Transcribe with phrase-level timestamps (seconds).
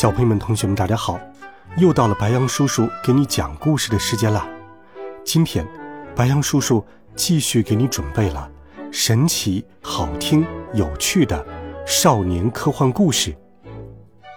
[0.00, 1.20] 小朋友们、同学们，大家好！
[1.76, 4.48] 又到了白羊叔叔给你讲故事的时间了。
[5.26, 5.68] 今天，
[6.16, 6.82] 白羊叔叔
[7.14, 8.50] 继续给你准备了
[8.90, 11.46] 神奇、好听、有趣的
[11.86, 13.36] 少年科幻故事，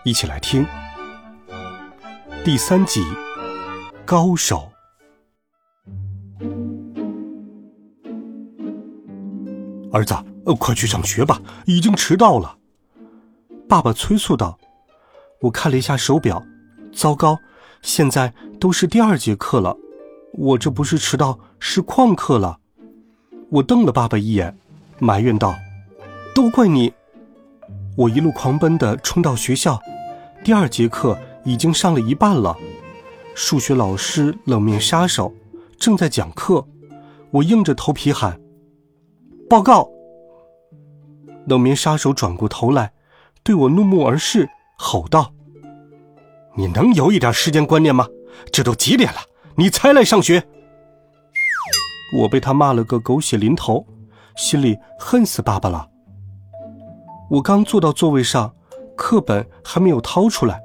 [0.04, 0.68] 一起来听。
[2.44, 3.02] 第三集，
[4.04, 4.70] 高手。
[9.94, 10.14] 儿子，
[10.46, 12.58] 呃，快去上学吧，已经迟到了。
[13.70, 14.60] 爸爸催促道。
[15.44, 16.42] 我看了一下手表，
[16.94, 17.38] 糟糕，
[17.82, 19.76] 现在都是第二节课了，
[20.32, 22.60] 我这不是迟到，是旷课了。
[23.50, 24.58] 我瞪了爸爸一眼，
[25.00, 25.54] 埋怨道
[26.34, 26.94] ：“都怪你！”
[27.98, 29.82] 我一路狂奔的冲到学校，
[30.46, 32.56] 第二节课已经上了一半了，
[33.36, 35.34] 数学老师冷面杀手
[35.78, 36.66] 正在讲课，
[37.32, 38.40] 我硬着头皮喊
[39.50, 39.90] ：“报告！”
[41.46, 42.94] 冷面杀手转过头来，
[43.44, 44.50] 对我怒目而视。
[44.84, 45.32] 吼道
[46.58, 48.06] ：“你能有一点时间观念吗？
[48.52, 49.20] 这都几点了，
[49.56, 50.44] 你才来上学？”
[52.20, 53.88] 我被他骂了个狗血淋头，
[54.36, 55.88] 心里恨死爸爸了。
[57.30, 58.54] 我刚坐到座位上，
[58.98, 60.62] 课本还没有掏出来，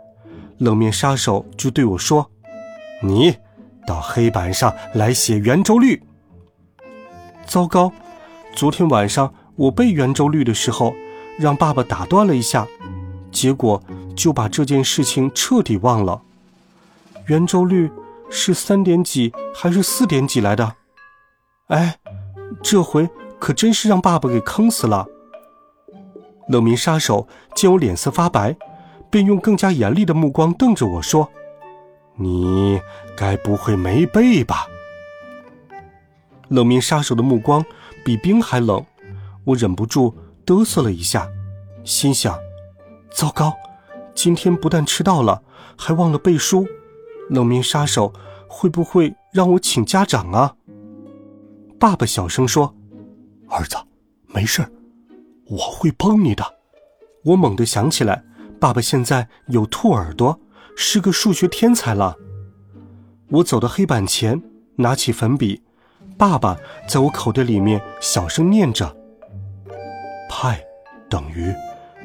[0.58, 2.28] 冷面杀手就对我说
[3.00, 3.34] ：“你
[3.86, 6.02] 到黑板上来写圆周率。”
[7.46, 7.92] 糟糕，
[8.52, 10.92] 昨天晚上我背圆周率的时候，
[11.38, 12.66] 让爸爸打断了一下，
[13.30, 13.80] 结果。
[14.18, 16.20] 就把这件事情彻底忘了。
[17.26, 17.88] 圆周率
[18.28, 20.74] 是三点几还是四点几来的？
[21.68, 21.96] 哎，
[22.60, 23.08] 这回
[23.38, 25.06] 可真是让爸爸给坑死了。
[26.48, 28.56] 冷面杀手见我脸色发白，
[29.08, 31.30] 便用更加严厉的目光瞪着我说
[32.18, 32.80] ：“你
[33.16, 34.66] 该不会没背吧？”
[36.48, 37.64] 冷面杀手的目光
[38.04, 38.84] 比冰还冷，
[39.44, 41.28] 我忍不住嘚瑟了一下，
[41.84, 42.36] 心想：
[43.12, 43.54] 糟糕。
[44.18, 45.44] 今天不但迟到了，
[45.76, 46.66] 还忘了背书，
[47.30, 48.12] 冷面杀手
[48.48, 50.56] 会不会让我请家长啊？
[51.78, 52.74] 爸爸小声说
[53.48, 53.76] ：“儿子，
[54.26, 54.68] 没事
[55.46, 56.44] 我会帮你的。”
[57.26, 58.24] 我猛地想起来，
[58.58, 60.40] 爸爸现在有兔耳朵，
[60.76, 62.16] 是个数学天才了。
[63.30, 64.42] 我走到黑板前，
[64.74, 65.62] 拿起粉笔，
[66.16, 66.56] 爸爸
[66.88, 68.96] 在我口袋里面小声念着
[70.28, 70.60] ：“派
[71.08, 71.54] 等于。”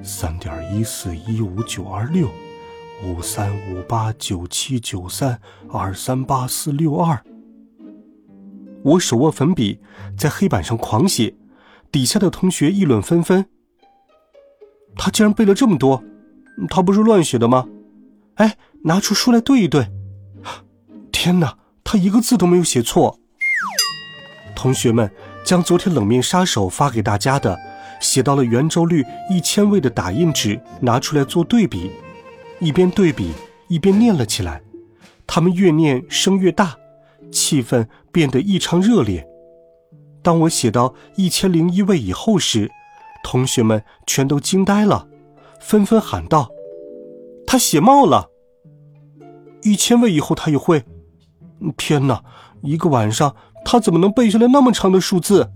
[0.01, 2.29] 三点一四一五九二六，
[3.03, 5.39] 五三五八九七九三
[5.69, 7.21] 二三八四六二。
[8.83, 9.79] 我手握粉笔，
[10.17, 11.35] 在黑板上狂写，
[11.91, 13.45] 底下的同学议论纷纷。
[14.95, 16.03] 他竟然背了这么多，
[16.69, 17.67] 他不是乱写的吗？
[18.35, 19.87] 哎，拿出书来对一对。
[21.11, 23.19] 天哪，他一个字都没有写错。
[24.55, 25.09] 同学们
[25.45, 27.57] 将昨天冷面杀手发给大家的。
[27.99, 31.91] 写到了圆周率一千位的打印纸拿出来做对比，
[32.59, 33.31] 一边对比
[33.67, 34.61] 一边念了起来。
[35.25, 36.75] 他们越念声越大，
[37.31, 39.25] 气氛变得异常热烈。
[40.21, 42.69] 当我写到一千零一位以后时，
[43.23, 45.07] 同学们全都惊呆了，
[45.59, 46.49] 纷纷喊道
[47.47, 48.29] ：“他写冒了！
[49.63, 50.83] 一千位以后他也会？
[51.77, 52.21] 天哪！
[52.61, 55.51] 一个晚上他怎么能背下来那么长的数字？”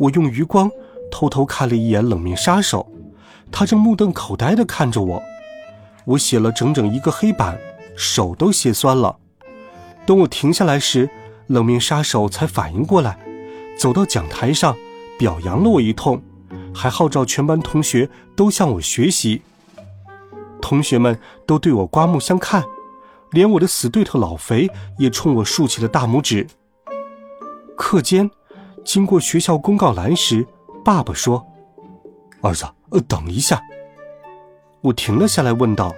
[0.00, 0.70] 我用余光
[1.10, 2.90] 偷偷看了一眼冷面杀手，
[3.52, 5.22] 他正目瞪口呆地看着我。
[6.06, 7.60] 我写了整整一个黑板，
[7.96, 9.18] 手都写酸了。
[10.06, 11.10] 等我停下来时，
[11.48, 13.18] 冷面杀手才反应过来，
[13.78, 14.74] 走到讲台上
[15.18, 16.22] 表扬了我一通，
[16.74, 19.42] 还号召全班同学都向我学习。
[20.62, 22.64] 同学们都对我刮目相看，
[23.32, 26.46] 连我的死对头老肥也冲我竖起了大拇指。
[27.76, 28.30] 课间。
[28.84, 30.46] 经过学校公告栏时，
[30.84, 31.46] 爸爸说
[32.42, 33.60] ：“儿子，呃，等一下。”
[34.82, 35.94] 我停了下来，问道：“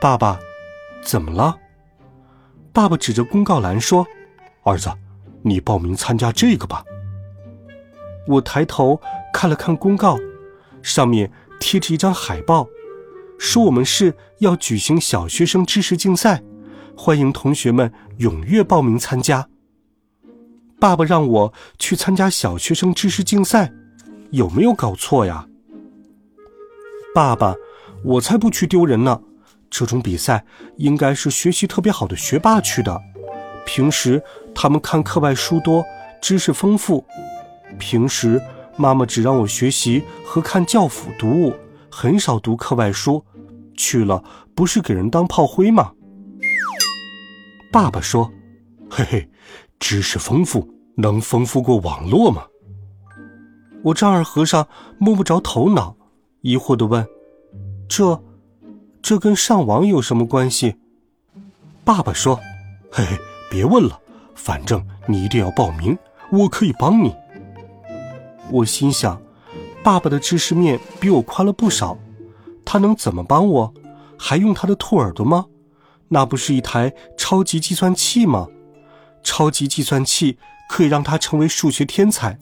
[0.00, 0.38] 爸爸，
[1.02, 1.56] 怎么了？”
[2.72, 4.06] 爸爸指着公告栏说
[4.64, 4.92] ：“儿子，
[5.42, 6.84] 你报名参加这个吧。”
[8.26, 9.00] 我抬头
[9.32, 10.18] 看了看公告，
[10.82, 11.30] 上面
[11.60, 12.66] 贴着一张海报，
[13.38, 16.42] 说我们市要举行小学生知识竞赛，
[16.96, 19.48] 欢迎同学们踊跃报名参加。
[20.78, 23.72] 爸爸让我去参加小学生知识竞赛，
[24.30, 25.46] 有没有搞错呀？
[27.14, 27.54] 爸爸
[28.04, 29.20] 我才不去丢人呢。
[29.70, 30.44] 这种比赛
[30.76, 33.00] 应该是学习特别好的学霸去的。
[33.64, 34.22] 平时
[34.54, 35.84] 他们看课外书多，
[36.20, 37.04] 知识丰富。
[37.78, 38.40] 平时
[38.76, 41.54] 妈妈只让我学习和看教辅读物，
[41.90, 43.24] 很少读课外书。
[43.76, 44.22] 去了
[44.54, 45.92] 不是给人当炮灰吗？
[47.72, 48.30] 爸爸说
[48.88, 49.28] ：“嘿嘿，
[49.78, 52.44] 知识丰富能丰富过网络吗？”
[53.84, 54.66] 我丈二和尚
[54.98, 55.96] 摸不着头脑，
[56.40, 57.06] 疑惑地问
[57.88, 58.20] ：“这，
[59.00, 60.76] 这跟上网有什么关系？”
[61.84, 62.40] 爸爸说
[62.90, 63.16] ：“嘿嘿，
[63.50, 64.00] 别问了，
[64.34, 65.96] 反正你一定要报名，
[66.32, 67.14] 我可以帮你。”
[68.50, 69.20] 我心想，
[69.84, 71.96] 爸爸的知识面比我宽了不少，
[72.64, 73.74] 他能怎么帮我？
[74.18, 75.46] 还用他的兔耳朵吗？
[76.08, 78.48] 那不是一台超级计算器吗？
[79.26, 80.38] 超级计算器
[80.68, 82.38] 可以让他成为数学天才，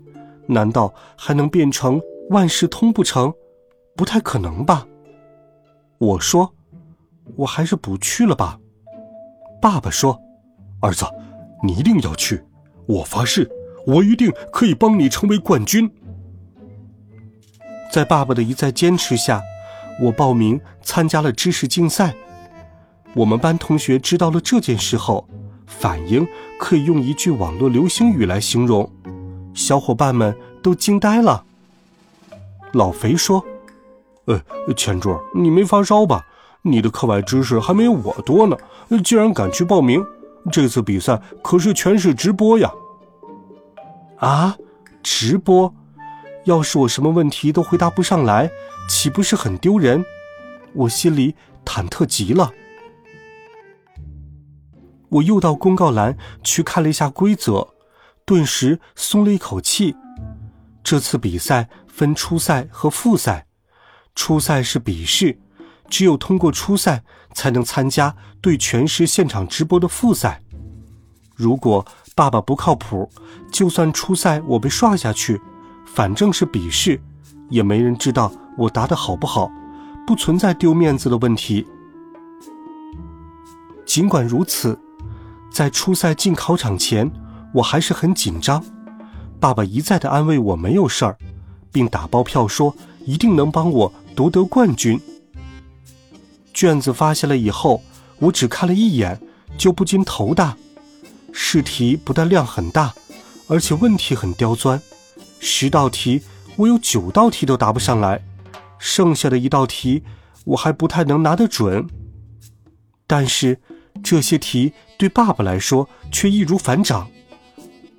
[0.46, 1.98] 难道还能变成
[2.28, 3.32] 万事通不成？
[3.96, 4.86] 不太可能吧。
[5.96, 6.54] 我说，
[7.36, 8.58] 我还是不去了吧。
[9.62, 10.20] 爸爸说
[10.82, 11.06] ：“儿子，
[11.62, 12.44] 你一定要去，
[12.86, 13.50] 我发誓。”
[13.86, 15.90] 我一定可以帮你成为冠军。
[17.92, 19.42] 在爸爸的一再坚持下，
[20.00, 22.14] 我报名参加了知识竞赛。
[23.14, 25.28] 我们班同学知道了这件事后，
[25.66, 26.26] 反应
[26.58, 28.90] 可以用一句网络流行语来形容，
[29.55, 31.44] 小伙伴们都惊呆了。
[32.72, 33.44] 老肥说
[34.26, 34.40] ：“呃，
[34.76, 36.26] 钱柱，你没发烧吧？
[36.62, 38.56] 你的课外知识还没有我多呢，
[39.05, 40.05] 竟然敢去报名！
[40.50, 42.70] 这次比赛可是全市直播呀！”
[44.19, 44.56] 啊，
[45.02, 45.72] 直播！
[46.44, 48.50] 要是我什么问题都回答不上来，
[48.88, 50.05] 岂不是很丢人？
[50.72, 51.34] 我心里
[51.64, 52.50] 忐忑极了。
[55.14, 57.69] 我又到公告栏去看了一下规则，
[58.25, 59.94] 顿时松了一口气。
[60.82, 63.46] 这次比赛分初赛和复赛，
[64.14, 65.38] 初赛是笔试，
[65.88, 70.43] 只有通过初赛才能参加对全市现场直播的复赛。
[71.37, 71.87] 如果
[72.17, 73.08] 爸爸不靠谱，
[73.52, 75.40] 就算初赛我被刷下去，
[75.87, 77.00] 反正是笔试，
[77.50, 79.49] 也没人知道我答的好不好，
[80.06, 81.64] 不存在丢面子的问题。
[83.87, 84.78] 尽管如此，
[85.55, 87.09] 在初赛进考场前，
[87.53, 88.61] 我还是很紧张。
[89.39, 91.17] 爸爸一再的安慰我没有事儿，
[91.71, 92.75] 并打包票说
[93.06, 95.01] 一定能帮我夺得冠军。
[96.53, 97.81] 卷子发下来以后，
[98.19, 99.21] 我只看了一眼，
[99.56, 100.56] 就不禁头大。
[101.31, 102.93] 试题不但量很大，
[103.47, 104.83] 而且问题很刁钻。
[105.39, 106.21] 十道题
[106.56, 108.21] 我有九道题都答不上来，
[108.81, 110.03] 剩下的一道题
[110.47, 111.87] 我还不太能拿得准。
[113.06, 113.61] 但是
[114.02, 117.08] 这些题对爸爸来说却易如反掌。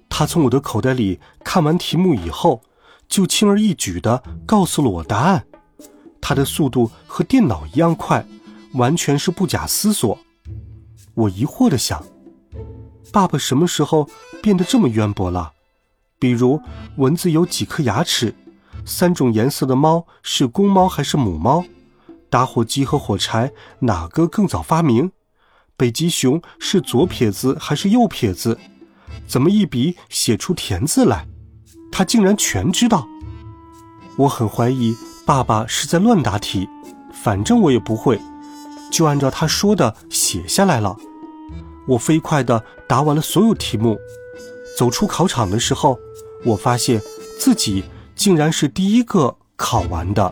[0.09, 2.61] 他从我的口袋里看完题目以后，
[3.07, 5.45] 就轻而易举地告诉了我答案。
[6.21, 8.25] 他的速度和电脑一样快，
[8.73, 10.17] 完全是不假思索。
[11.13, 12.03] 我疑惑地想。
[13.11, 14.09] 爸爸什么时候
[14.41, 15.53] 变得这么渊博了？
[16.19, 16.61] 比如
[16.97, 18.33] 蚊子有几颗牙齿？
[18.85, 21.63] 三种颜色的猫是公猫还是母猫？
[22.29, 25.11] 打火机和火柴哪个更早发明？
[25.77, 28.57] 北极熊是左撇子还是右撇子？
[29.27, 31.27] 怎么一笔写出田字来？
[31.91, 33.05] 他竟然全知道！
[34.17, 34.95] 我很怀疑
[35.25, 36.67] 爸爸是在乱答题，
[37.23, 38.19] 反正我也不会，
[38.89, 40.95] 就按照他说的写下来了。
[41.87, 43.97] 我飞快地答完了所有题目，
[44.77, 45.99] 走出考场的时候，
[46.45, 47.01] 我发现
[47.37, 47.83] 自己
[48.15, 50.31] 竟然是第一个考完的。